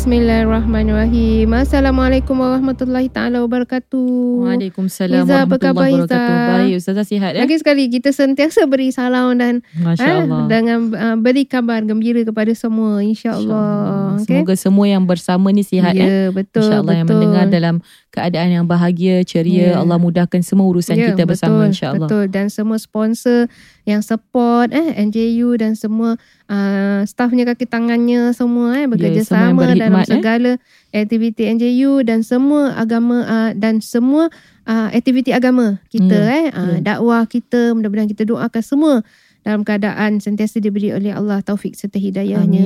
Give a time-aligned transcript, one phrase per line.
[0.00, 1.52] Bismillahirrahmanirrahim.
[1.52, 4.48] Assalamualaikum warahmatullahi taala wabarakatuh.
[4.48, 6.24] Waalaikumsalam apa khabar, warahmatullahi wabarakatuh.
[6.24, 6.48] Izzah?
[6.56, 7.44] Baik, Ustazah sihat ya?
[7.44, 10.48] Lagi sekali kita sentiasa beri salam dan Masya eh, Allah.
[10.48, 14.16] dengan uh, beri kabar gembira kepada semua insya-Allah.
[14.24, 14.40] Okay?
[14.40, 16.08] Semoga semua yang bersama ni sihat ya.
[16.08, 19.76] ya, betul InsyaAllah yang mendengar dalam keadaan yang bahagia, ceria.
[19.76, 19.84] Ya.
[19.84, 22.08] Allah mudahkan semua urusan Ya, kita bersama insyaAllah.
[22.08, 23.52] Betul dan semua sponsor
[23.84, 26.16] yang support eh NJU dan semua
[26.48, 30.14] uh, staffnya kaki tangannya semua eh bekerjasama semua yang dalam berkhidmat, eh.
[30.14, 30.52] segala
[30.94, 34.30] aktiviti NJU dan semua agama uh, dan semua
[34.70, 36.94] uh, aktiviti agama kita Ya, eh uh, ya.
[36.94, 38.94] dakwah kita mudah-mudahan kita doakan semua
[39.42, 42.64] dalam keadaan sentiasa diberi oleh Allah taufik serta hidayahnya.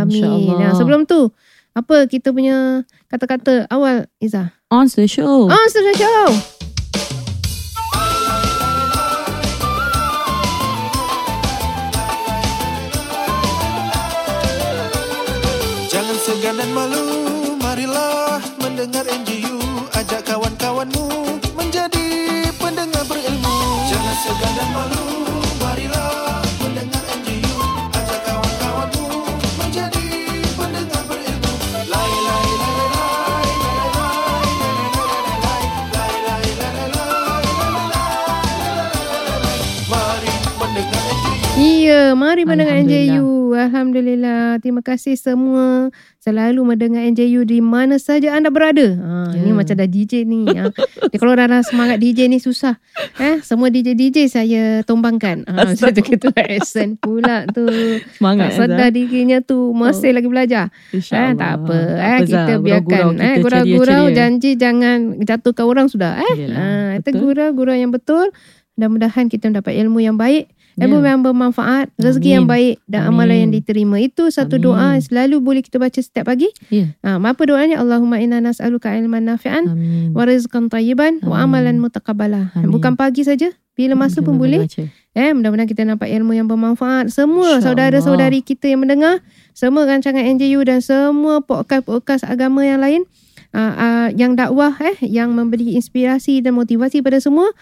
[0.00, 0.22] Amin.
[0.22, 0.54] Amin.
[0.54, 1.34] Nah, sebelum tu
[1.72, 4.54] apa kita punya kata-kata awal Izzah?
[4.70, 5.48] On the show.
[5.50, 6.61] Oh, sudah show.
[16.42, 17.06] enggan dan malu
[17.62, 19.62] marilah mendengar NGU
[19.94, 23.54] ajak kawan-kawanmu menjadi pendengar berilmu
[23.86, 25.06] jangan segan dan malu
[25.62, 27.62] marilah mendengar NGU
[27.94, 29.06] ajak kawan-kawanmu
[29.54, 30.06] menjadi
[30.58, 31.54] pendengar berilmu
[31.86, 33.46] lai lai lai lai
[33.94, 34.10] lai
[35.46, 35.62] lai lai
[35.94, 36.90] lai lai lai lai
[37.86, 38.18] lai
[39.86, 44.58] mari mendengar NGU iya mari mendengar NGU Alhamdulillah.
[44.58, 48.94] Terima kasih semua selalu mendengar NJU di mana saja anda berada.
[48.94, 49.42] Ha, Ya.
[49.42, 50.46] Ni macam dah DJ ni.
[50.46, 50.70] Ha.
[51.08, 52.78] Dia kalau dah, dah semangat DJ ni susah.
[53.18, 55.42] Eh, semua DJ-DJ saya tumbangkan.
[55.44, 57.66] Ha, macam tu kita accent pula tu.
[58.14, 58.54] Semangat.
[58.54, 60.14] tak sedar dirinya tu masih Oh.
[60.14, 60.64] lagi belajar.
[60.88, 61.34] Eh, InsyaAllah.
[61.34, 61.78] tak apa.
[61.80, 62.46] Eh, Zah.
[62.46, 62.86] kita biarkan.
[62.86, 66.22] Gurau-gurau Eh, gurau-gurau janji jangan jatuhkan orang sudah.
[66.22, 66.58] Eh, Yelah,
[66.92, 67.18] ha, betul.
[67.20, 68.30] gurau-gurau yang betul.
[68.72, 70.46] Mudah-mudahan kita mendapat ilmu yang baik.
[70.80, 71.12] Ilmu Ya.
[71.12, 72.36] yang bermanfaat, rezeki Amin.
[72.40, 73.10] yang baik dan Amin.
[73.12, 73.96] amalan yang diterima.
[74.00, 74.64] Itu satu Amin.
[74.64, 76.48] doa selalu boleh kita baca setiap pagi.
[76.72, 76.96] Ya.
[77.04, 77.76] Ha, apa doanya?
[77.76, 80.16] Allahumma inna nas'aluka ilman nafi'an Amin.
[80.16, 81.60] wa rizqan tayyiban wa Amin.
[81.60, 82.56] amalan mutaqabbala.
[82.56, 82.72] Amin.
[82.72, 84.64] Bukan pagi saja, bila masa pun boleh.
[84.64, 84.84] Baca.
[85.12, 87.12] Eh, mudah-mudahan kita dapat ilmu yang bermanfaat.
[87.12, 89.20] Semua saudara-saudari kita yang mendengar,
[89.52, 93.04] semua rancangan NJU dan semua podcast-podcast agama yang lain,
[93.52, 97.52] uh, uh, yang dakwah eh, yang memberi inspirasi dan motivasi pada semua,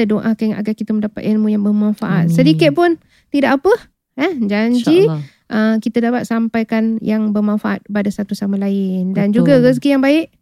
[0.00, 2.32] kita doakan agar kita mendapat ilmu yang bermanfaat.
[2.32, 2.32] Amin.
[2.32, 2.96] Sedikit pun
[3.28, 3.72] tidak apa.
[4.16, 9.44] Eh, janji uh, kita dapat sampaikan yang bermanfaat pada satu sama lain dan Betul.
[9.44, 10.32] juga rezeki yang baik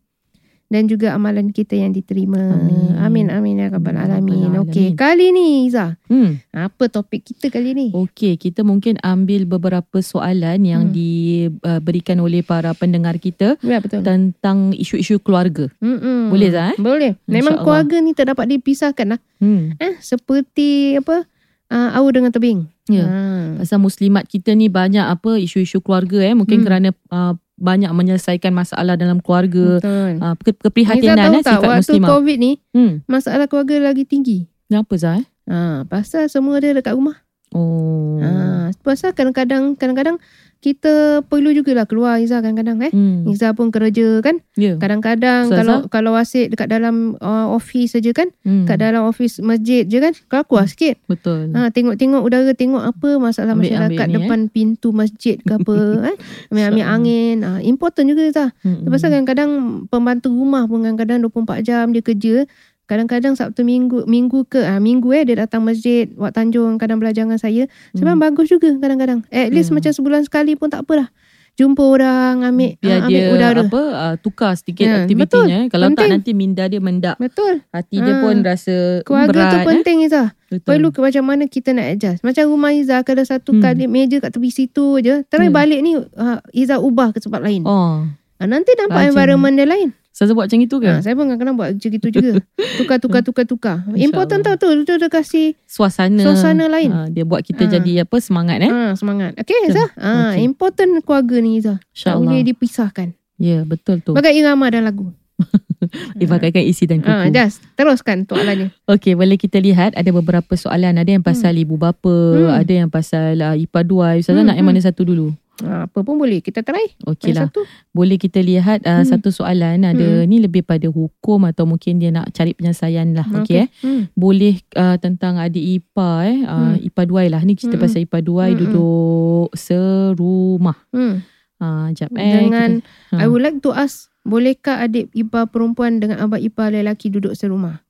[0.69, 2.37] dan juga amalan kita yang diterima.
[2.55, 3.27] Amin Amin.
[3.29, 4.53] amin ya rabbal Ya alamin.
[4.63, 6.45] Okey, kali ni Iza, Hmm.
[6.51, 7.87] apa topik kita kali ni?
[7.91, 10.95] Okey, kita mungkin ambil beberapa soalan yang Hmm.
[10.95, 14.05] diberikan oleh para pendengar kita Ya betul.
[14.05, 15.73] tentang isu-isu keluarga.
[15.79, 16.29] Mm-mm.
[16.29, 16.77] Boleh, Zah, eh?
[16.77, 17.13] Boleh.
[17.25, 19.21] Memang keluarga ni tak dapat dipisahkan lah.
[19.41, 19.73] Hmm.
[19.77, 21.25] Eh, seperti apa?
[21.69, 22.65] Uh, awu dengan tebing.
[22.89, 23.05] Ya.
[23.05, 23.21] Ha.
[23.61, 26.65] Pasal muslimat kita ni banyak apa isu-isu keluarga eh mungkin Hmm.
[26.65, 30.11] kerana uh, banyak menyelesaikan masalah dalam keluarga Betul.
[30.19, 32.09] uh, keprihatinan eh tak sifat waktu muslimah.
[32.09, 32.93] COVID ni Hmm.
[33.05, 34.47] masalah keluarga lagi tinggi.
[34.67, 35.19] Kenapa Zah?
[35.19, 35.27] eh?
[35.49, 37.19] Ha, pasal semua dia dekat rumah.
[37.51, 38.21] Oh.
[38.21, 40.21] Ha, pasal kadang-kadang kadang-kadang
[40.59, 42.91] kita perlu jugalah keluar Iza kadang-kadang eh.
[42.91, 43.23] Hmm.
[43.31, 44.43] Iza pun kerja kan.
[44.59, 44.75] Ya.
[44.75, 45.63] Kadang-kadang Ustazah?
[45.63, 48.35] kalau kalau asyik dekat dalam uh, office saja kan.
[48.43, 48.67] Hmm.
[48.67, 50.11] Kat dalam office masjid je kan.
[50.27, 50.99] Kalau keluar sikit.
[51.07, 51.55] Betul.
[51.55, 54.17] Ha, tengok-tengok udara, tengok apa masalah Ambil-ambil masyarakat ni, eh.
[54.19, 55.77] depan pintu masjid ke apa.
[56.11, 56.17] eh.
[56.51, 57.37] Ambil-ambil angin.
[57.47, 58.51] Ha, important juga Izzah.
[58.67, 58.83] Hmm.
[58.91, 59.51] Pasal kadang-kadang
[59.87, 62.51] pembantu rumah pun kadang-kadang 24 jam dia kerja.
[62.89, 67.23] Kadang-kadang Sabtu minggu minggu ke ah minggu eh dia datang masjid Wak Tanjung kadang belajar
[67.23, 67.69] dengan saya.
[67.93, 68.27] Sebenarnya Hmm.
[68.27, 69.21] bagus juga kadang-kadang.
[69.29, 69.75] At least Ya.
[69.77, 71.13] macam sebulan sekali pun tak apalah.
[71.55, 73.61] Jumpa orang ambil Biar ah, ambil dia udara.
[73.61, 75.67] apa uh, tukar sedikit Ya, aktivitinya.
[75.67, 76.11] Kalau tak Penting.
[76.15, 77.19] nanti minda dia mendak.
[77.19, 77.67] Betul.
[77.69, 78.23] Hati dia Ah.
[78.23, 79.51] pun rasa Keluarga berat.
[79.51, 79.67] tu eh.
[79.67, 80.29] penting Izzah.
[80.49, 80.65] Betul.
[80.65, 82.23] Perlu ke macam mana kita nak adjust.
[82.23, 83.61] Macam rumah Izzah kalau satu Hmm.
[83.61, 85.27] kali meja kat tepi situ je.
[85.27, 85.53] Terus Ya.
[85.53, 87.67] balik ni uh, Izzah ubah ke tempat lain.
[87.67, 88.07] Oh.
[88.39, 89.89] Ah, nanti nampak Macam- environment dia lain.
[90.19, 90.91] Saya buat macam itu ke?
[90.91, 92.43] Ha, saya pun kadang-kadang buat macam gitu juga.
[92.79, 93.77] Tukar, tukar, tukar, tukar.
[93.95, 94.67] Important tau tu.
[94.83, 96.19] Dia, dia kasih Suasana.
[96.19, 96.91] suasana lain.
[96.91, 97.79] Ah, dia buat kita Ah.
[97.79, 98.67] jadi apa semangat eh.
[98.67, 99.39] ha, semangat.
[99.39, 99.71] Okay.
[99.71, 99.89] Izzah.
[99.95, 100.43] Ha, Okey.
[100.43, 101.79] Important keluarga ni, Izzah.
[101.95, 103.15] Tak boleh dipisahkan.
[103.39, 104.11] Ya, betul tu.
[104.11, 105.15] Bagai irama dan lagu.
[106.19, 107.07] Dipakaikan isi dan kuku.
[107.09, 108.75] Ha, just teruskan soalannya.
[108.85, 110.99] Okey, boleh kita lihat ada beberapa soalan.
[110.99, 112.51] Ada yang pasal ibu bapa, Hmm.
[112.51, 114.19] ada yang pasal uh, ipar dua.
[114.19, 114.75] Ustazah Hmm, nak yang hmm.
[114.75, 115.31] mana satu dulu?
[115.59, 116.39] Ha, apa pun boleh.
[116.39, 116.95] Kita try.
[117.03, 117.51] Okey Mana lah.
[117.51, 117.67] satu?
[117.91, 119.09] Boleh kita lihat uh, Hmm.
[119.09, 123.27] satu soalan ada ni lebih pada hukum atau mungkin dia nak cari penyelesaian lah.
[123.43, 123.69] Okey eh.
[123.81, 124.07] Hmm.
[124.13, 126.39] Boleh uh, tentang adik ipar eh.
[126.41, 126.87] Uh, Hmm.
[126.87, 127.43] Ipar duai lah.
[127.43, 127.85] Ni cerita Hmm.
[127.85, 128.61] pasal ipar duai Hmm.
[128.61, 130.79] duduk serumah.
[130.91, 131.27] Hmm.
[131.59, 132.23] Ah, jap eh.
[132.39, 137.11] Dengan, kita, I would like to ask, bolehkah adik ipar perempuan dengan abang ipar lelaki
[137.11, 137.83] duduk serumah?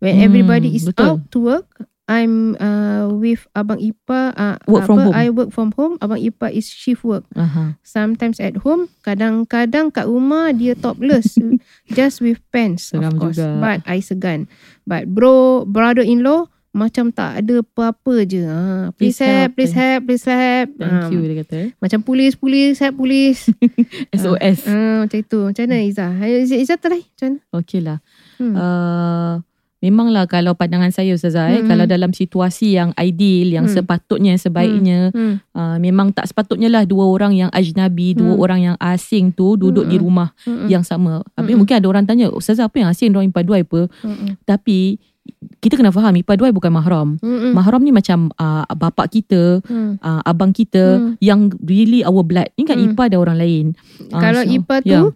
[0.00, 1.04] When Hmm, everybody is betul.
[1.06, 1.68] out to work,
[2.10, 4.34] I'm uh, with abang ipar.
[4.34, 5.14] Uh, Work apa, from home.
[5.14, 5.94] I work from home.
[6.02, 7.22] Abang ipar is shift work.
[7.38, 7.78] Aha.
[7.86, 11.38] Sometimes at home, kadang-kadang kat rumah dia topless,
[11.96, 13.38] just with pants, Seram of course.
[13.38, 13.62] juga.
[13.62, 14.50] But I segan.
[14.82, 18.46] But bro, brother-in-law macam tak ada apa-apa je.
[18.46, 20.68] Ha, please, Please help, help, please help, please help.
[20.78, 21.54] Thank Ah, you dia kata.
[21.58, 21.68] eh.
[21.78, 23.50] Macam polis, polis, help polis.
[24.14, 24.58] SOS.
[24.70, 25.38] Ah, macam itu.
[25.50, 26.10] Macam mana Izzah?
[26.42, 27.02] Izzah, try.
[27.02, 27.38] Macam mana?
[27.58, 27.98] Okey lah.
[28.38, 28.54] Hmm.
[28.54, 29.34] Uh,
[29.80, 31.68] memanglah kalau pandangan saya Ustazah eh, Hmm.
[31.72, 33.74] kalau dalam situasi yang ideal, yang Hmm.
[33.80, 35.40] sepatutnya, sebaiknya, Hmm.
[35.56, 38.44] uh, memang tak sepatutnya lah dua orang yang ajnabi, dua Hmm.
[38.44, 40.04] orang yang asing tu duduk di Hmm.
[40.04, 40.68] rumah Hmm.
[40.68, 41.24] yang sama.
[41.34, 41.60] Habis Hmm.
[41.64, 43.88] mungkin ada orang tanya, Ustazah apa yang asing orang ipar duai apa?
[44.04, 44.36] Hmm.
[44.44, 45.00] Tapi
[45.60, 47.16] kita kena faham ipar duai bukan mahram.
[47.20, 47.52] Hmm.
[47.56, 49.96] Mahram ni macam uh, bapak kita, Hmm.
[50.00, 51.16] uh, abang kita Hmm.
[51.24, 52.52] yang really our blood.
[52.60, 52.92] Kan Hmm.
[52.92, 53.66] ipar ada orang lain.
[54.12, 55.08] Ah, Kalau so, ipar tu, ya.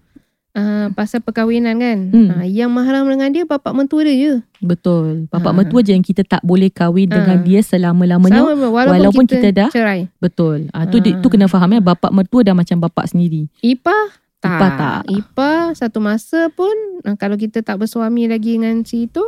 [0.55, 1.99] Ah, pasal perkahwinan kan.
[2.09, 2.29] Hmm.
[2.33, 4.33] Ah, yang mahram dengan dia, bapak mentua dia je.
[4.59, 5.27] Betul.
[5.29, 5.57] Bapak Ha.
[5.57, 7.15] mertua je yang kita tak boleh kahwin Ha.
[7.15, 8.41] dengan dia selama-lamanya.
[8.41, 10.01] Sama walaupun, walaupun kita, kita dah- cerai.
[10.17, 10.71] Betul.
[10.71, 11.21] Ah tu Ha.
[11.21, 13.51] tu kena faham ya bapak mertua dah macam bapak sendiri.
[13.61, 14.57] Ipar tak.
[14.57, 15.01] Ipar tak.
[15.09, 16.73] Ipar satu masa pun
[17.03, 19.23] ah, kalau kita tak bersuami lagi dengan si itu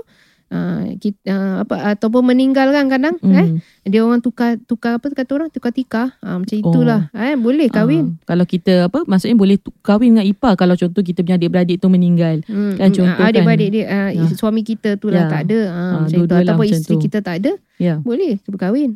[0.49, 3.35] ah, kita, ah, apa ataupun meninggal kan kadang Hmm.
[3.35, 3.47] eh
[3.85, 8.15] dia orang tukar tukar apa kata orang tukar tikar ah, macam itulah eh boleh kahwin
[8.17, 11.77] Ah, kalau kita apa maksudnya boleh tu- kahwin dengan ipar kalau contoh kita punya adik-beradik
[11.77, 12.43] tu meninggal.
[12.45, 13.29] Hmm, Kan contoh kan.
[13.29, 14.27] adik-beradik dia ah, Ya.
[14.31, 15.29] suami kita tu lah Ya.
[15.29, 17.03] tak ada ah, Ah, macam itu ataupun macam isteri tu.
[17.03, 17.95] kita tak ada Ya.
[17.99, 18.91] boleh kita berkahwin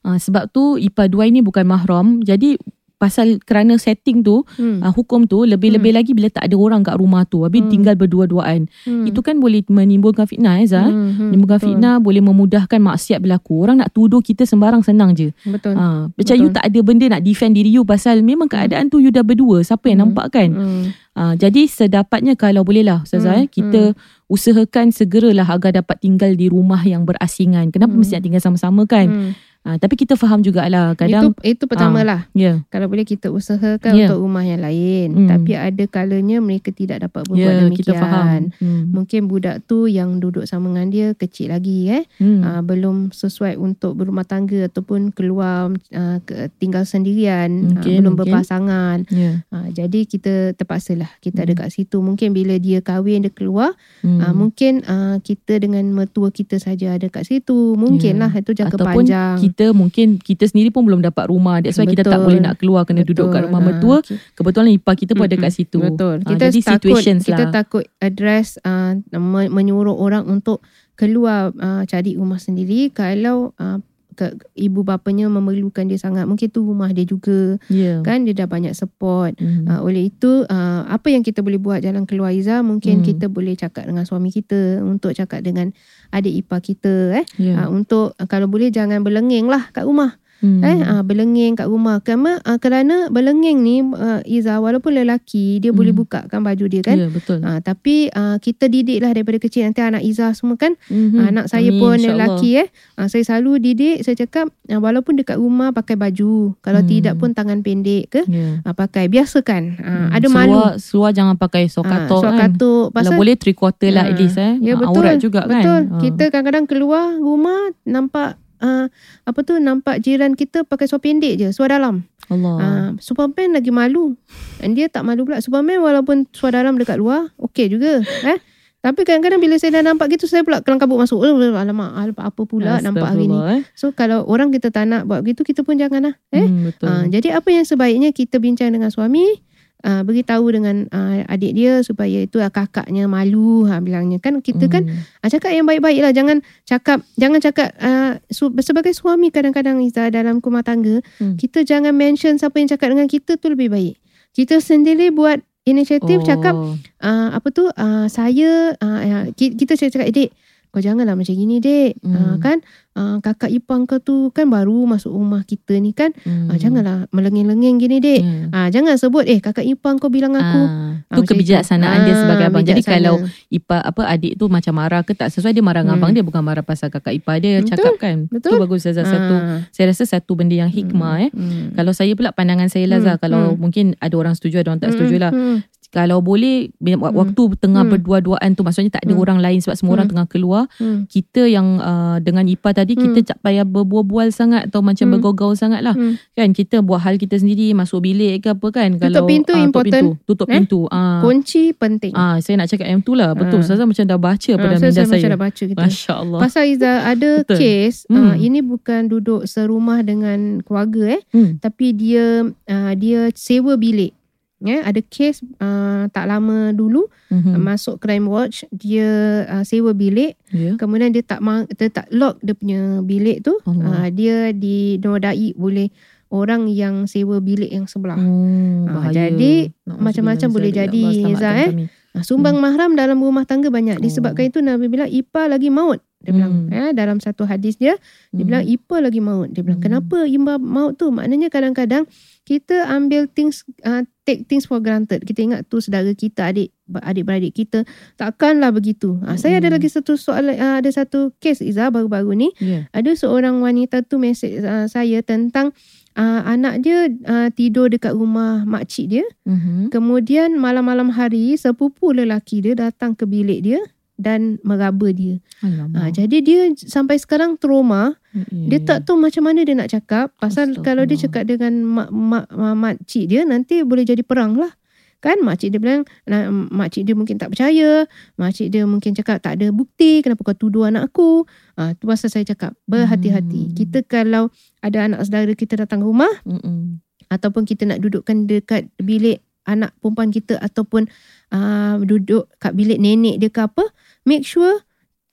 [0.00, 2.20] Ah sebab tu ipar duai ni bukan mahram.
[2.20, 2.56] Jadi
[2.98, 4.82] pasal kerana setting tu hmm.
[4.82, 7.70] ah, hukum tu lebih-lebih lagi bila tak ada orang kat rumah tu habis Hmm.
[7.70, 8.66] tinggal berdua-duaan.
[8.82, 9.06] Hmm.
[9.06, 10.82] Itu kan boleh menimbulkan fitnah eh Zah.
[10.84, 11.68] Hmm, hmm, Menimbulkan betul.
[11.70, 13.54] fitnah boleh memudahkan maksiat berlaku.
[13.60, 15.30] Orang nak tuduh kita sembarang senang je.
[15.44, 16.38] betul Ha, macam Betul.
[16.40, 19.62] you tak ada benda nak defend diri you pasal memang keadaan tu you dah berdua.
[19.62, 20.10] Siapa yang Hmm.
[20.10, 20.50] nampak kan?
[20.50, 20.84] hmm.
[21.14, 23.82] Ha, jadi sedapatnya kalau boleh lah Ustazah Hmm, eh, kita
[24.26, 27.70] usahakan segeralah agar dapat tinggal di rumah yang berasingan.
[27.70, 28.00] Kenapa Hmm.
[28.00, 29.06] mesti nak tinggal sama-sama kan?
[29.08, 29.30] Hmm.
[29.60, 32.64] Ha, tapi kita faham jugalah kadang itu itu pertama ah, lah ya.
[32.68, 34.06] kalau boleh kita usahakan Ya.
[34.06, 35.28] untuk rumah yang lain Hmm.
[35.28, 38.42] tapi ada kalanya mereka tidak dapat berbuat Ya, demikian kita faham.
[38.54, 38.82] Hmm.
[38.88, 42.40] mungkin budak tu yang duduk sama dengan dia kecil lagi eh Hmm.
[42.40, 48.14] uh, belum sesuai untuk berumah tangga ataupun keluar uh, ke, tinggal sendirian uh, Mungkin, belum
[48.14, 48.24] mungkin.
[48.30, 49.44] berpasangan Ya.
[49.48, 51.60] uh, jadi kita terpaksalah kita ada Hmm.
[51.60, 54.16] kat situ mungkin bila dia kahwin dia keluar Hmm.
[54.18, 59.04] uh, mungkin uh, kita dengan mertua kita saja ada kat situ mungkinlah itu jangka Ataupun
[59.04, 61.58] panjang kita mungkin kita sendiri pun belum dapat rumah.
[61.58, 62.26] That's why kita tak Betul.
[62.26, 63.96] boleh nak keluar kena duduk kat rumah Ah, mertua.
[64.00, 65.42] ki- Kebetulan ipar kita pun ada Mm-mm.
[65.42, 65.78] kat situ.
[65.78, 66.14] Betul.
[66.18, 67.52] Ah, Kita jadi takut situations kita lah.
[67.54, 70.60] takut address uh, me- menyuruh orang untuk
[70.94, 73.78] keluar uh, cari rumah sendiri kalau uh,
[74.18, 76.26] ke, ibu bapanya memerlukan dia sangat.
[76.26, 78.02] Mungkin tu rumah dia juga Ya.
[78.02, 79.38] kan dia dah banyak support.
[79.38, 79.70] Hmm.
[79.70, 83.06] Uh, oleh itu uh, apa yang kita boleh buat jalan keluar Iza mungkin Hmm.
[83.06, 85.70] kita boleh cakap dengan suami kita untuk cakap dengan
[86.10, 87.62] adik ipar kita eh Ya.
[87.62, 90.62] uh, untuk uh, kalau boleh jangan berlengeng lah kat rumah Hmm.
[90.62, 95.70] eh uh, berlengeng kat rumah kerana uh, kerana berlengeng ni uh, Iza walaupun lelaki dia
[95.70, 96.00] boleh Hmm.
[96.00, 97.40] buka kan baju dia kan Ya, betul.
[97.40, 101.18] uh, tapi uh, kita didik lah daripada kecil nanti anak Iza semua kan Mhm.
[101.26, 105.36] anak saya Amin, pun lelaki eh uh, saya selalu didik saya cakap uh, walaupun dekat
[105.36, 106.90] rumah pakai baju kalau Hmm.
[106.92, 108.62] tidak pun tangan pendek ke Ya.
[108.62, 110.08] uh, pakai biasakan uh, Hmm.
[110.12, 112.38] ada malu Seluar jangan pakai sok Ah, katok sok kan.
[112.48, 114.54] katuk Kalau boleh three quarter lah at Ah, least eh.
[114.60, 115.50] ya Ah, betul Aurat juga kan.
[115.50, 116.00] betul Ah.
[116.00, 118.86] kita kadang-kadang keluar rumah nampak uh,
[119.24, 122.06] apa tu nampak jiran kita pakai seluar pendek je seluar dalam.
[122.28, 122.56] Allah.
[122.60, 124.14] uh, Superman lagi malu.
[124.60, 125.40] Dan dia tak malu pula.
[125.40, 128.38] Superman walaupun seluar dalam dekat luar okey juga eh?
[128.78, 131.18] Tapi kadang-kadang bila saya dah nampak gitu saya pula kelang kabut masuk.
[131.18, 133.34] Oh, alamak alamak, apa pula nampak hari ni?
[133.34, 133.60] Eh.
[133.74, 136.46] so kalau orang kita tak nak buat begitu kita pun jangan lah eh?
[136.46, 136.86] Hmm, betul.
[136.86, 139.42] Uh, jadi apa yang sebaiknya kita bincang dengan suami,
[139.80, 144.66] uh, beritahu dengan uh, adik dia supaya itu uh, kakaknya malu ha bilangnya kan kita
[144.66, 145.02] kan Hmm.
[145.20, 150.08] uh, cakap yang baik-baik lah jangan cakap jangan cakap uh, su- sebagai suami kadang-kadang Iza
[150.08, 151.34] dalam rumah tangga Hmm.
[151.34, 153.94] kita jangan mention siapa yang cakap dengan kita tu lebih baik.
[154.30, 156.26] Kita sendiri buat inisiatif Oh.
[156.26, 156.54] cakap
[156.98, 160.32] uh, apa tu uh, saya uh, uh, ki- kita cakap adik
[160.68, 161.98] kau janganlah macam gini dek.
[162.00, 162.14] Hmm.
[162.14, 162.58] Ah, kan
[162.92, 166.12] ah, kakak ipar kau tu kan baru masuk rumah kita ni kan.
[166.18, 166.48] Hmm.
[166.48, 168.20] Ah, janganlah melengeng-lengeng gini dek.
[168.20, 168.32] Ya.
[168.50, 170.62] Ah, jangan sebut eh kakak ipar kau bilang aku.
[170.62, 172.04] Ah, Ah, tu kebijaksanaan itu.
[172.04, 172.60] dia Ah, sebagai abang.
[172.62, 173.16] Jadi kalau
[173.48, 176.04] ipar apa adik tu macam marah ke tak sesuai dia marah dengan Hmm.
[176.04, 177.70] abang dia bukan marah pasal kakak ipar dia Betul.
[177.72, 178.16] cakap kan.
[178.28, 178.50] Betul.
[178.50, 179.34] Tu bagus Zaza satu.
[179.34, 179.64] Ah.
[179.70, 181.30] Saya rasa satu benda yang hikmah eh.
[181.32, 181.72] Hmm.
[181.72, 183.56] Kalau saya pula pandangan saya lah Hmm, Kalau hmm.
[183.56, 185.62] mungkin ada orang setuju Ada orang tak setuju lah Hmm.
[185.88, 187.00] Kalau boleh Hmm.
[187.00, 187.92] Waktu tengah Hmm.
[187.92, 189.22] berdua-duaan tu Maksudnya tak ada Hmm.
[189.22, 190.12] orang lain Sebab semua orang Hmm.
[190.14, 191.04] tengah keluar Hmm.
[191.04, 193.10] Kita yang uh, Dengan Ipa tadi Hmm.
[193.10, 195.18] Kita tak payah berbual-bual sangat Atau macam Hmm.
[195.18, 196.20] bergaul sangat lah Hmm.
[196.32, 199.88] Kan kita buat hal kita sendiri Masuk bilik ke apa kan Tutup pintu ah, important.
[199.88, 200.54] Tutup pintu, tutup Eh?
[200.54, 200.80] pintu.
[200.88, 201.20] Ah.
[201.20, 202.12] Kunci penting.
[202.12, 203.66] Ah, Saya nak cakap yang tu lah Betul Ah.
[203.66, 205.78] Saya macam dah baca pada saya, minda saya macam saya dah baca gitu.
[205.78, 207.56] Masya Allah Pasal Iza ada Betul.
[207.56, 208.16] kes Hmm.
[208.18, 211.58] uh, ini bukan duduk serumah dengan keluarga eh hmm.
[211.58, 214.17] tapi dia uh, dia sewa bilik.
[214.58, 217.62] Ya, ada kes uh, tak lama dulu Mhm.
[217.62, 219.06] masuk crime watch dia
[219.46, 220.74] uh, sewa bilik Ya.
[220.74, 221.38] kemudian dia tak
[221.70, 224.02] dia tak lock dia punya bilik tu Allah.
[224.02, 225.94] uh, dia dinodai boleh
[226.28, 228.18] orang yang sewa bilik yang sebelah.
[228.18, 229.30] Hmm, Ah, bahaya.
[229.30, 231.70] jadi, macam-macam boleh jadi, Izzah, eh.
[231.72, 231.84] kami.
[232.12, 234.02] Uh, sumbang mahram dalam rumah tangga banyak Oh.
[234.02, 236.02] disebabkan itu Nabi bilang ipa lagi maut.
[236.18, 236.74] Dia bilang Hmm.
[236.74, 237.94] ya dalam satu hadis dia
[238.34, 238.48] dia Hmm.
[238.50, 239.54] bilang ipa lagi maut.
[239.54, 240.02] Dia bilang Hmm.
[240.02, 241.14] kenapa ipa maut tu?
[241.14, 242.10] Maknanya kadang-kadang
[242.42, 245.22] kita ambil things uh, take things for granted.
[245.22, 247.86] Kita ingat tu saudara kita, adik adik-beradik kita.
[248.18, 249.14] Takkanlah begitu.
[249.22, 249.78] Uh, saya ada Hmm.
[249.78, 252.48] lagi satu soalan uh, ada satu kes Iza baru-baru ni.
[252.58, 252.90] Ya.
[252.90, 255.70] Ada seorang wanita tu mesej uh, saya tentang
[256.18, 259.24] uh, anak dia uh, tidur dekat rumah makcik dia.
[259.46, 259.94] Mhm.
[259.94, 263.78] Kemudian malam-malam hari sepupu lelaki dia datang ke bilik dia
[264.18, 265.38] dan meraba dia.
[265.62, 265.94] Alamak.
[265.94, 268.18] Ha, jadi dia sampai sekarang trauma.
[268.50, 270.34] Dia tak tahu macam mana dia nak cakap.
[270.36, 274.74] Pasal kalau dia cakap dengan mak, mak, mak, makcik dia nanti boleh jadi perang lah.
[275.18, 278.06] Kan makcik dia bilang nah, makcik dia mungkin tak percaya.
[278.38, 280.22] Makcik dia mungkin cakap tak ada bukti.
[280.22, 281.46] Kenapa kau tuduh anak aku?
[281.78, 283.70] Ha, tu pasal saya cakap berhati-hati.
[283.70, 283.74] Hmm.
[283.74, 284.50] Kita kalau
[284.82, 287.02] ada anak saudara kita datang rumah Mm-mm.
[287.30, 291.12] ataupun kita nak dudukkan dekat bilik anak perempuan kita ataupun
[291.50, 293.84] uh, duduk kat bilik nenek dia ke apa,
[294.22, 294.82] make sure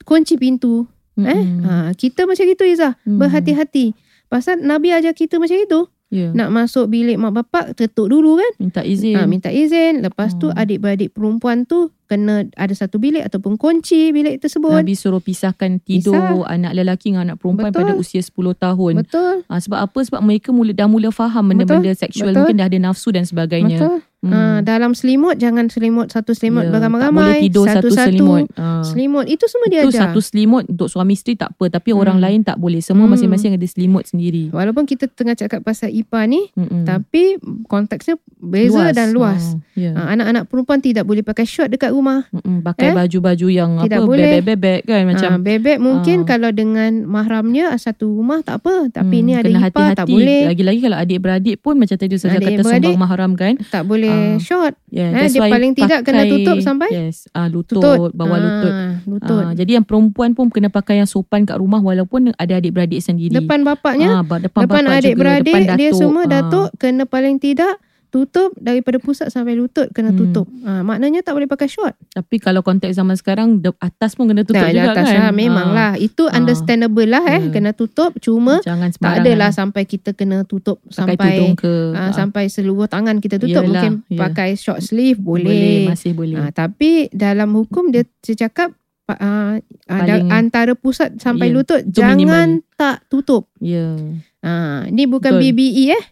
[0.02, 0.86] kunci pintu.
[1.16, 1.64] Eh, Mm-mm.
[1.64, 3.16] ha, kita macam itu Izzah, Hmm.
[3.16, 3.96] berhati-hati.
[4.28, 5.88] Pasal Nabi ajar kita macam itu.
[6.06, 6.30] Ya.
[6.30, 8.52] Nak masuk bilik mak bapak, ketuk dulu kan.
[8.62, 9.18] Minta izin.
[9.18, 10.06] Ha, minta izin.
[10.06, 10.54] Lepas tu Hmm.
[10.54, 14.70] adik-beradik perempuan tu kena ada satu bilik ataupun kunci bilik tersebut.
[14.70, 16.46] Nabi suruh pisahkan tidur Pisah.
[16.46, 17.82] anak lelaki dengan anak perempuan Betul.
[17.82, 19.02] pada usia 10 tahun.
[19.02, 19.34] Betul.
[19.42, 19.98] Ha, sebab apa?
[19.98, 22.30] Sebab mereka mula dah mula faham benda-benda seksual.
[22.30, 22.38] Betul.
[22.44, 23.78] Mungkin dah ada nafsu dan sebagainya.
[23.80, 23.96] Betul.
[24.26, 24.32] Hmm.
[24.32, 27.06] Ha, dalam selimut jangan selimut satu selimut Ya, beramai-ramai.
[27.06, 28.44] Tak boleh tidur satu selimut.
[28.52, 28.82] Ha.
[28.82, 30.00] Selimut itu semua dia Itu ajar.
[30.06, 31.70] satu selimut untuk suami isteri tak apa.
[31.70, 32.00] Tapi Hmm.
[32.00, 32.78] orang lain tak boleh.
[32.78, 33.12] Semua Hmm.
[33.12, 34.50] masing-masing ada selimut sendiri.
[34.50, 36.82] Walaupun kita tengah cakap pasal IPA ni, Mm-mm.
[36.82, 39.54] tapi konteksnya beza dan luas.
[39.54, 39.90] Ha, ya.
[39.92, 42.26] Ha, anak-anak perempuan tidak boleh pakai short dekat rumah.
[42.30, 42.62] Mm-mm.
[42.62, 42.94] Pakai Eh?
[42.96, 44.24] baju-baju yang Tidak apa boleh.
[44.36, 46.26] bebek-bebek kan macam ha, bebek mungkin Ah.
[46.26, 48.88] kalau dengan mahramnya satu rumah tak apa.
[48.90, 49.96] Tapi Hmm, ni ada kena IPA hati-hati.
[49.96, 50.42] tak boleh.
[50.46, 53.54] Lagi-lagi kalau adik-beradik pun macam tadi Ustazah kata sumbang mahram kan.
[53.68, 54.74] Tak boleh Short.
[54.86, 56.88] Yeah, Eh, dia paling tidak kena tutup sampai?
[56.88, 58.10] Yes, ah lutut, Tutut.
[58.12, 58.72] bawah Ah, lutut.
[59.06, 59.42] lutut.
[59.42, 63.32] Ah, jadi yang perempuan pun kena pakai yang sopan kat rumah walaupun ada adik-beradik sendiri.
[63.32, 67.76] depan bapaknya, ba- depan, depan bapak adik-beradik, dia semua datuk kena paling tidak
[68.16, 70.16] tutup daripada pusat sampai lutut kena Hmm.
[70.16, 70.48] tutup.
[70.64, 71.92] Ha, maknanya tak boleh pakai short.
[72.08, 75.20] Tapi kalau konteks zaman sekarang atas pun kena tutup Nah, juga atas kan.
[75.20, 75.92] lah, memanglah.
[76.00, 76.40] Itu Ah.
[76.40, 77.44] understandable lah eh.
[77.44, 77.52] Ya.
[77.52, 78.16] Kena tutup.
[78.16, 82.88] Cuma Jangan tak adalah sampai kita kena tutup pakai sampai ke uh, ah, sampai seluruh
[82.88, 83.60] tangan kita tutup.
[83.60, 84.18] Yelah, Mungkin ya.
[84.24, 85.92] pakai short sleeve boleh boleh.
[85.92, 86.40] masih boleh.
[86.40, 88.72] Ah, tapi dalam hukum dia cakap
[89.06, 93.52] uh, uh, Paling- antara pusat sampai Ya, lutut jangan tak tutup.
[93.60, 93.92] ya.
[94.40, 95.52] Ah, ni bukan Betul.
[95.52, 96.04] BBE eh.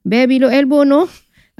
[0.00, 1.04] Bare below elbow no.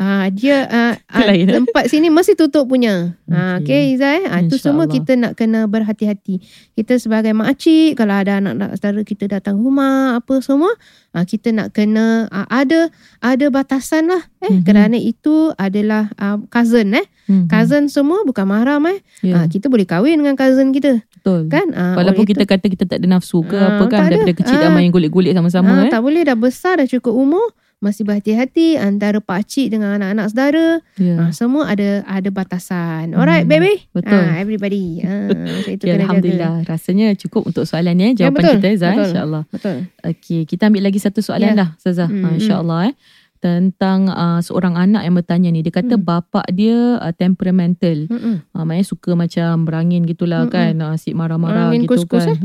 [0.00, 3.20] Ah, dia uh, uh, tempat sini mesti tutup punya.
[3.26, 3.68] Ah, Okey.
[3.68, 4.24] okay Izzah eh.
[4.24, 4.96] Ah, tu semua InsyaAllah.
[4.96, 6.40] kita nak kena berhati-hati.
[6.72, 10.72] Kita sebagai makcik kalau ada anak-anak saudara kita datang rumah apa semua,
[11.12, 12.88] ah, kita nak kena ah, ada
[13.18, 14.64] ada batasan lah eh Mhm.
[14.64, 17.04] kerana itu adalah ah, cousin eh.
[17.26, 19.04] Hmm, Cousin semua bukan mahram eh.
[19.20, 21.46] ya, Ah, kita boleh kahwin dengan cousin kita betul.
[21.46, 21.68] kan?
[21.72, 24.10] Ah, Walaupun kita tu- kata kita tak ada nafsu ke Ah, apa kan tak ada.
[24.16, 24.74] daripada kecil dah Ah.
[24.74, 25.90] main golek-golek sama-sama Ah, eh.
[25.90, 27.44] Tak boleh dah besar dah cukup umur
[27.80, 30.68] masih berhati-hati antara pakcik dengan anak-anak saudara.
[30.94, 31.16] Ya.
[31.18, 33.12] Ah, semua ada ada batasan.
[33.12, 33.88] Alright Hmm, baby.
[33.90, 34.20] betul.
[34.20, 35.00] Ah, everybody.
[35.00, 36.52] Macam itu Okay, kena Alhamdulillah.
[36.62, 38.12] Rasanya cukup untuk soalan ni eh.
[38.12, 38.54] Ya, Jawapan betul.
[38.54, 39.04] kita Zah Betul.
[39.06, 39.42] insyaAllah.
[39.42, 39.54] jaga.
[39.56, 39.76] Betul.
[40.06, 41.56] Okey, kita ambil lagi satu soalan Ya.
[41.56, 42.06] lah Ustazah.
[42.06, 42.94] Hmm, Hmm, InsyaAllah eh.
[43.40, 45.64] Tentang uh, seorang anak yang bertanya ni.
[45.64, 46.04] Dia kata Hmm.
[46.04, 48.04] bapak dia uh, temperamental.
[48.12, 50.76] Uh, maknanya suka macam berangin gitulah kan.
[50.76, 52.36] Uh, asyik marah-marah Berangin gitu kus-kus, kan.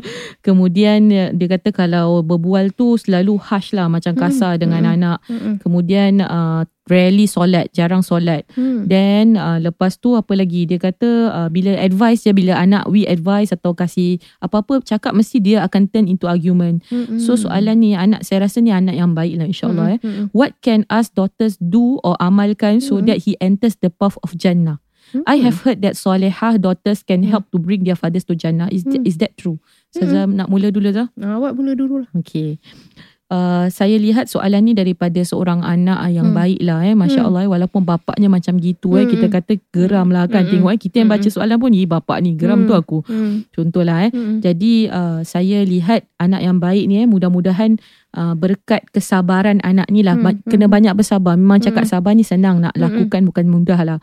[0.46, 4.22] Kemudian dia dia kata kalau berbual tu selalu harsh lah macam Mm-mm.
[4.28, 4.96] kasar dengan Mm-mm.
[5.00, 5.18] anak.
[5.26, 5.54] Mm-mm.
[5.64, 8.42] Kemudian uh, rarely solat, jarang solat.
[8.54, 8.90] Hmm.
[8.90, 13.06] Then uh, lepas tu apa lagi dia kata uh, bila advice je bila anak we
[13.06, 16.82] advice atau kasih apa-apa cakap mesti dia akan turn into argument.
[16.90, 17.22] Hmm.
[17.22, 20.00] So soalan ni anak saya rasa ni anak yang baik lah insyaAllah eh.
[20.02, 20.26] Hmm.
[20.34, 23.06] What can us daughters do or amalkan so Mm-mm.
[23.10, 24.82] that he enters the path of Jannah?
[25.12, 25.22] Hmm.
[25.28, 27.30] I have heard that solehah daughters can Mm.
[27.36, 28.72] help to bring their fathers to Jannah.
[28.72, 29.04] Is Mm.
[29.04, 29.60] is that true?
[29.92, 31.12] Saza nak mula dulu Zah?
[31.20, 32.08] Ah, Awak mula dulu lah.
[32.16, 32.56] Okay.
[33.32, 36.36] Uh, saya lihat soalan ni daripada seorang anak yang Hmm.
[36.36, 36.92] baik lah eh.
[36.92, 37.50] Masya Allah eh.
[37.50, 39.08] Walaupun bapaknya macam gitu eh.
[39.08, 39.12] Hmm.
[39.16, 40.44] Kita kata geram lah kan.
[40.44, 40.52] Hmm.
[40.52, 40.80] Tengok eh.
[40.84, 41.32] Kita yang baca Hmm.
[41.32, 41.72] soalan pun.
[41.72, 42.68] Ih bapak ni geram Hmm.
[42.68, 42.98] tu aku.
[43.08, 43.48] Hmm.
[43.48, 44.12] Contohlah eh.
[44.12, 44.44] Hmm.
[44.44, 47.08] Jadi uh, saya lihat anak yang baik ni eh.
[47.08, 47.80] Mudah-mudahan
[48.12, 50.12] uh, berkat kesabaran anak ni lah.
[50.12, 50.44] Hmm.
[50.44, 50.74] Kena Hmm.
[50.76, 51.32] banyak bersabar.
[51.32, 51.92] Memang cakap Hmm.
[51.96, 52.84] sabar ni senang nak Hmm.
[52.84, 53.24] lakukan.
[53.24, 53.98] Bukan mudah lah.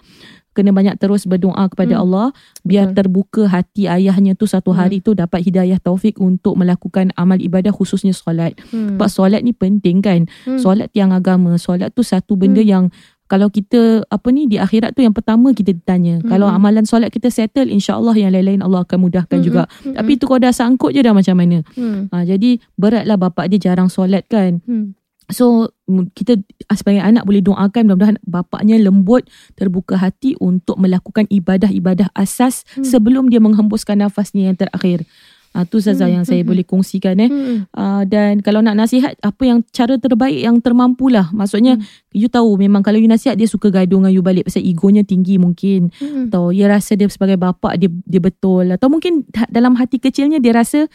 [0.60, 2.04] Kena banyak terus berdoa kepada Hmm.
[2.04, 2.28] Allah.
[2.62, 2.96] Biar Betul.
[3.00, 4.80] terbuka hati ayahnya tu satu Hmm.
[4.84, 8.60] hari tu dapat hidayah taufik untuk melakukan amal ibadah khususnya solat.
[8.70, 9.00] Hmm.
[9.00, 10.28] Sebab solat ni penting kan.
[10.44, 10.60] Hmm.
[10.60, 11.56] Solat tiang agama.
[11.56, 12.68] Solat tu satu benda Hmm.
[12.68, 12.86] yang
[13.26, 16.20] kalau kita apa ni di akhirat tu yang pertama kita ditanya.
[16.20, 16.28] Hmm.
[16.28, 19.46] Kalau amalan solat kita settle insya-Allah yang lain-lain Allah akan mudahkan Hmm.
[19.46, 19.64] juga.
[19.80, 19.96] Hmm.
[19.96, 21.64] Tapi tu kalau dah sangkut je dah macam mana.
[21.72, 22.10] Hmm.
[22.10, 24.60] Ha, jadi beratlah bapak dia jarang solat kan.
[24.66, 24.98] Hmm.
[25.30, 25.70] So
[26.14, 32.82] kita sebagai anak boleh doakan mudah-mudahan bapaknya lembut terbuka hati untuk melakukan ibadah-ibadah asas Hmm.
[32.84, 35.06] sebelum dia menghembuskan nafasnya yang terakhir.
[35.50, 37.26] Ah tu Zaza Hmm, yang saya hmm, boleh kongsikan eh.
[37.26, 37.58] Hmm.
[37.74, 41.86] Uh, dan kalau nak nasihat apa yang cara terbaik yang termampulah maksudnya Hmm.
[42.14, 45.38] you tahu memang kalau you nasihat dia suka gaduh dengan you balik pasal egonya tinggi
[45.38, 46.30] mungkin Hmm.
[46.30, 50.38] atau dia rasa dia sebagai bapa dia dia betul atau mungkin ha- dalam hati kecilnya
[50.38, 50.86] dia rasa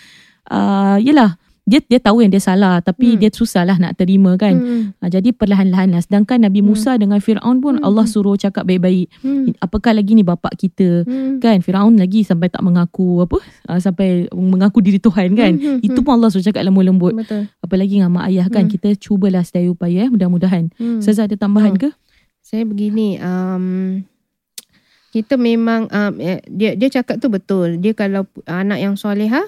[0.51, 1.35] uh, yelah
[1.65, 3.21] dia dia tahu yang dia salah tapi Hmm.
[3.25, 4.83] dia susahlah nak terima kan Hmm.
[5.01, 6.69] uh, jadi perlahan-lahan lah sedangkan Nabi Hmm.
[6.71, 7.85] Musa dengan Firaun pun Hmm.
[7.89, 9.57] Allah suruh cakap baik-baik Hmm.
[9.59, 11.41] apakah lagi ni bapa kita Hmm.
[11.41, 13.41] kan Firaun lagi sampai tak mengaku apa
[13.73, 16.05] uh, sampai mengaku diri Tuhan kan Hmm, hmm, itu hmm.
[16.05, 17.49] pun Allah suruh cakap lembut-lembut Betul.
[17.65, 18.73] apalagi dengan mak ayah kan Hmm.
[18.77, 21.01] kita cubalah sedaya upaya eh mudah-mudahan Hmm.
[21.01, 21.81] Saza ada tambahan Oh.
[21.81, 21.91] ke
[22.45, 24.05] Saya begini, um,
[25.17, 27.81] kita memang um, eh, dia dia cakap tu betul.
[27.81, 29.41] Dia kalau anak yang soleha,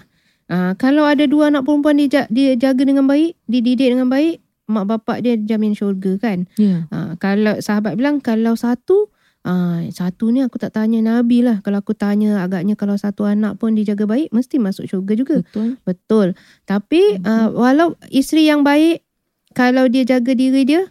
[0.48, 4.84] uh, kalau ada dua anak perempuan dia, dia jaga dengan baik, dididik dengan baik, mak
[4.90, 6.50] bapak dia jamin syurga kan.
[6.58, 9.10] ya Uh, kalau sahabat bilang kalau satu
[9.46, 11.62] uh, satu ni aku tak tanya Nabi lah.
[11.62, 15.36] Kalau aku tanya agaknya kalau satu anak pun dijaga baik mesti masuk syurga juga.
[15.46, 16.28] betul Betul.
[16.66, 17.26] Tapi Mhm.
[17.26, 19.06] uh, walau isteri yang baik
[19.54, 20.82] kalau dia jaga diri dia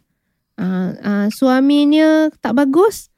[0.57, 3.11] uh, uh, suaminya tak bagus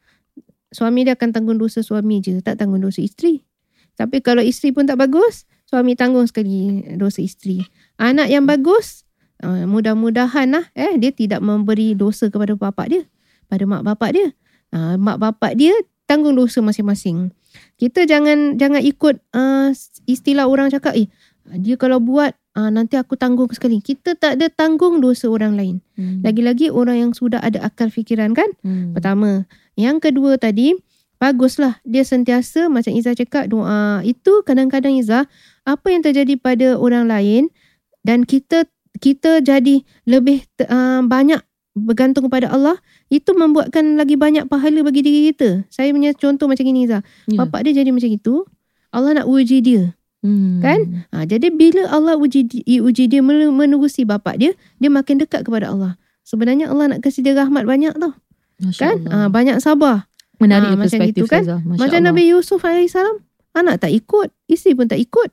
[0.67, 3.46] suami dia akan tanggung dosa suami je tak tanggung dosa isteri.
[3.94, 7.62] Tapi kalau isteri pun tak bagus suami tanggung sekali dosa isteri.
[8.00, 9.03] Anak yang bagus
[9.44, 13.03] uh, mudah-mudahan lah eh dia tidak memberi dosa kepada bapak dia
[13.51, 14.27] pada mak bapak dia.
[14.72, 15.75] Uh, mak bapak dia
[16.08, 17.36] tanggung dosa masing-masing.
[17.75, 19.70] Kita jangan jangan ikut uh,
[20.08, 21.12] istilah orang cakap eh
[21.56, 23.80] dia kalau buat uh, nanti aku tanggung sekali.
[23.80, 25.75] Kita tak ada tanggung dosa orang lain.
[25.96, 26.20] Hmm.
[26.25, 28.51] Lagi-lagi orang yang sudah ada akal fikiran kan?
[28.66, 28.92] Hmm.
[28.92, 29.48] Pertama.
[29.80, 30.74] Yang kedua tadi,
[31.22, 34.01] baguslah dia sentiasa macam Izzah cakap doa.
[34.01, 35.30] Itu kadang-kadang Izzah,
[35.68, 37.51] apa yang terjadi pada orang lain
[38.08, 41.44] dan kita kita jadi lebih uh, banyak
[41.77, 42.82] bergantung kepada Allah,
[43.14, 45.70] itu membuatkan lagi banyak pahala bagi diri kita.
[45.70, 47.06] Saya punya contoh macam ini Izzah.
[47.30, 47.46] Ya.
[47.46, 48.50] Bapak dia jadi macam itu,
[48.90, 49.94] Allah nak uji dia.
[50.25, 50.58] Hmm.
[50.66, 51.06] kan?
[51.14, 54.51] Ha, jadi bila Allah uji, uji dia men- menerusi bapak dia,
[54.82, 56.01] dia makin dekat kepada Allah.
[56.25, 58.18] Sebenarnya Allah nak kasih dia rahmat banyak tau.
[58.58, 58.96] Masya Kan?
[59.08, 59.30] Allah.
[59.30, 60.10] Ha, banyak sabar.
[60.38, 61.42] menarik macam perspektif gitu kan?
[61.46, 61.58] Saza.
[61.62, 62.10] Masya Macam Allah.
[62.14, 62.98] Nabi Yusuf AS,
[63.53, 64.30] anak tak ikut.
[64.50, 65.30] Isteri pun tak ikut.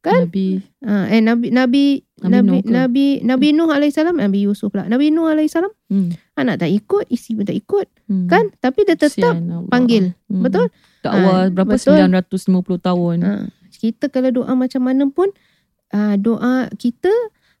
[0.00, 0.28] Kan?
[0.28, 1.84] Nabi Ha, eh Nabi Nabi
[2.24, 2.60] Nabi Nabi Nuh?
[2.64, 4.88] Nabi Nabi Nuh AS, Nabi Yusuf pula.
[4.88, 6.36] Nabi Nuh AS, hmm.
[6.40, 7.86] anak tak ikut, isteri pun tak ikut.
[8.08, 8.26] Hmm.
[8.28, 8.52] Kan?
[8.56, 9.36] Tapi dia tetap
[9.68, 10.16] panggil.
[10.32, 10.40] Hmm.
[10.44, 10.72] Betul?
[11.04, 11.96] Dakwah Ah, berapa betul.
[11.96, 13.16] 950 tahun.
[13.24, 13.32] Ha,
[13.80, 15.32] kita kalau doa macam mana pun
[15.96, 17.12] uh, doa kita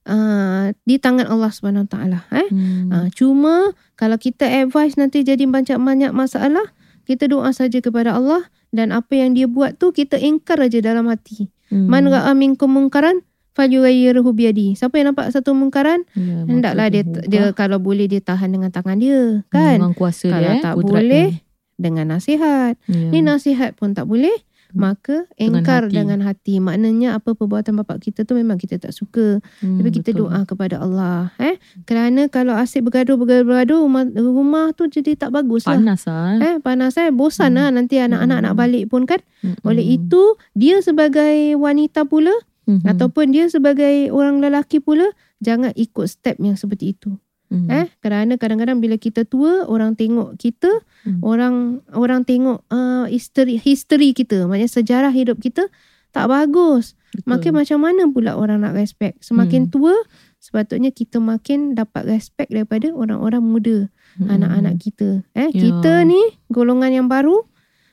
[0.08, 2.48] uh, di tangan Allah Subhanahu Taala eh.
[2.48, 2.88] Hmm.
[2.92, 6.72] Uh, cuma kalau kita advice nanti jadi banyak-banyak masalah,
[7.04, 11.08] kita doa saja kepada Allah dan apa yang dia buat tu kita ingkar aja dalam
[11.08, 11.48] hati.
[11.70, 11.86] Hmm.
[11.86, 13.22] Man ra'a minkum munkaran
[13.54, 14.74] falyughayyirhu biyadi.
[14.74, 18.98] Siapa yang nampak satu mungkaran, Ya, hendaklah dia dia kalau boleh dia tahan dengan tangan
[18.98, 19.76] dia, Hmm, kan?
[19.78, 21.48] Dengan kuasa Kalau dia eh, tak boleh, dia.
[21.80, 22.74] Dengan nasihat.
[22.86, 23.08] Ya.
[23.08, 24.34] Ni nasihat pun tak boleh,
[24.72, 25.94] maka Dengan engkar hati.
[25.94, 26.54] dengan hati.
[26.58, 29.38] Maknanya apa perbuatan bapak kita tu memang kita tak suka.
[29.58, 30.28] Hmm, Tapi kita betul.
[30.28, 31.30] doa kepada Allah.
[31.36, 31.56] Eh?
[31.84, 35.76] Kerana kalau asyik bergaduh, bergaduh, bergaduh rumah, rumah tu jadi tak bagus lah.
[35.76, 36.36] Panas lah.
[36.36, 37.10] Eh, panas eh.
[37.10, 37.58] Bosan Hmm.
[37.58, 38.46] lah nanti anak-anak Hmm.
[38.46, 39.20] nak balik pun kan.
[39.40, 39.56] Hmm.
[39.62, 42.32] Oleh itu, dia sebagai wanita pula
[42.64, 42.84] Hmm.
[42.84, 47.18] ataupun dia sebagai orang lelaki pula, jangan ikut step yang seperti itu.
[47.50, 47.66] Hmm.
[47.66, 50.70] Eh, kerana kadang-kadang bila kita tua, orang tengok kita,
[51.02, 51.18] Hmm.
[51.26, 51.54] orang
[51.90, 55.66] orang tengok uh, history history kita, maknanya sejarah hidup kita
[56.14, 56.94] tak bagus.
[57.10, 57.26] Betul.
[57.26, 59.18] Makin macam mana pula orang nak respect?
[59.26, 59.72] Semakin Hmm.
[59.74, 59.94] tua,
[60.38, 63.76] sepatutnya kita makin dapat respect daripada orang-orang muda,
[64.14, 64.30] Mm-mm.
[64.30, 65.26] anak-anak kita.
[65.34, 65.58] Eh, Ya.
[65.74, 66.22] kita ni
[66.54, 67.44] golongan yang baru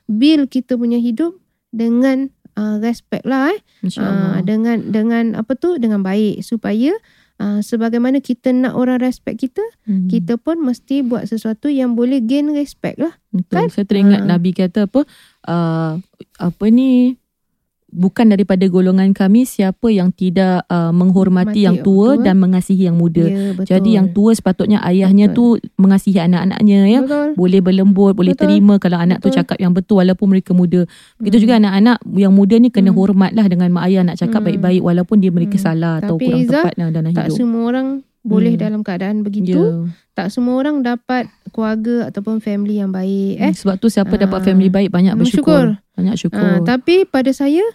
[0.05, 1.33] build kita punya hidup
[1.73, 3.59] dengan uh, respect lah eh.
[3.97, 6.93] Uh, dengan dengan apa tu dengan baik supaya
[7.37, 10.09] uh, sebagaimana kita nak orang respect kita, Hmm.
[10.09, 13.15] kita pun mesti buat sesuatu yang boleh gain respect lah.
[13.31, 13.65] Betul.
[13.65, 13.67] Kan?
[13.71, 14.27] Saya teringat Ha.
[14.27, 15.01] Nabi kata apa?
[15.47, 16.01] Uh,
[16.37, 17.15] apa ni?
[17.87, 22.21] Bukan daripada golongan kami siapa yang tidak uh, menghormati Mati yang tua tua.
[22.21, 23.23] dan mengasihi yang muda.
[23.23, 23.63] Ya, betul.
[23.63, 26.99] Jadi yang tua sepatutnya ayahnya tu mengasihi anak-anaknya ya.
[27.01, 27.29] Betul.
[27.33, 28.43] Boleh berlembut, boleh Betul.
[28.59, 29.39] terima kalau anak tu Betul.
[29.39, 30.83] cakap yang betul walaupun mereka muda.
[31.15, 31.43] Begitu Hmm.
[31.43, 32.99] juga anak-anak yang muda ni kena Hmm.
[32.99, 34.47] hormatlah dengan mak ayah nak cakap Hmm.
[34.51, 35.63] baik-baik walaupun dia mereka Hmm.
[35.63, 37.37] salah atau Tapi kurang Izzah, tepat lah dalam Tak hidup.
[37.39, 37.87] semua orang
[38.21, 38.61] boleh Hmm.
[38.61, 39.55] dalam keadaan begitu.
[39.55, 39.87] Ya.
[40.13, 43.47] Tak semua orang dapat keluarga ataupun family yang baik eh.
[43.47, 44.19] Hmm, Sebab tu siapa Ah.
[44.19, 45.79] dapat family baik banyak bersyukur.
[45.97, 46.39] Banyak syukur.
[46.39, 47.65] Uh, tapi pada saya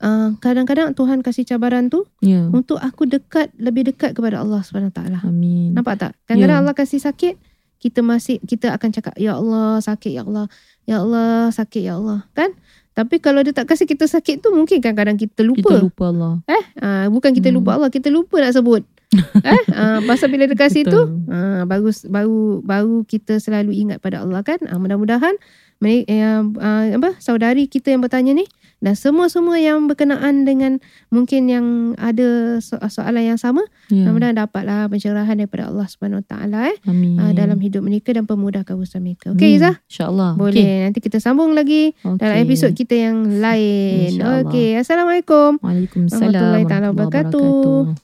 [0.00, 2.46] uh, kadang-kadang Tuhan kasih cabaran tu ya.
[2.48, 4.94] untuk aku dekat lebih dekat kepada Allah SWT.
[5.26, 5.74] Amin.
[5.74, 6.12] Nampak tak?
[6.24, 6.62] Kadang-kadang Ya.
[6.62, 7.34] Allah kasih sakit,
[7.82, 10.46] kita masih kita akan cakap ya Allah sakit ya Allah.
[10.86, 12.22] Ya Allah sakit ya Allah.
[12.32, 12.54] Kan?
[12.92, 15.74] Tapi kalau dia tak kasih kita sakit tu mungkin kadang-kadang kita lupa.
[15.74, 16.34] Kita lupa Allah.
[16.44, 17.58] Eh, uh, bukan kita Hmm.
[17.58, 18.84] lupa Allah, kita lupa nak sebut.
[19.44, 24.20] eh, uh, pasal bila dia kasih tu, uh, baru baru baru kita selalu ingat pada
[24.20, 24.60] Allah kan.
[24.68, 25.32] Uh, mudah-mudahan
[25.82, 28.46] mereka uh, uh, apa saudari kita yang bertanya ni
[28.82, 34.02] dan semua-semua yang berkenaan dengan mungkin yang ada so- soalan yang sama, Ya.
[34.02, 37.14] mudah-mudahan dapatlah pencerahan daripada Allah Subhanahu Wa Taala eh Amin.
[37.14, 39.30] uh, dalam hidup mereka dan pemudahkan urusan mereka.
[39.38, 39.54] Okey.
[39.54, 39.78] Izzah?
[39.86, 40.34] InsyaAllah.
[40.34, 40.90] Boleh.
[40.90, 42.18] Nanti kita sambung lagi Okay.
[42.18, 44.18] dalam episod kita yang lain.
[44.18, 45.62] Okey, assalamualaikum.
[45.62, 46.18] Waalaikumsalam.
[46.26, 48.02] Warahmatullahi taala wabarakatuh.